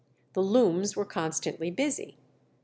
The 0.33 0.41
looms 0.41 0.95
were 0.95 1.05
constantly 1.05 1.69
busy. 1.69 2.17